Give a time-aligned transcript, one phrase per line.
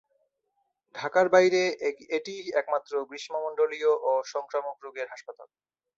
[0.95, 1.61] ঢাকার বাইরে
[2.09, 5.47] এটিই একমাত্র গ্রীষ্মমণ্ডলীয় ও সংক্রামক রোগের হাসপাতাল।